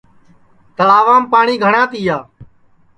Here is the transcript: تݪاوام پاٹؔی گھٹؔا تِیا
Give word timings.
تݪاوام 0.75 1.23
پاٹؔی 1.31 1.55
گھٹؔا 1.63 1.83
تِیا 1.91 2.17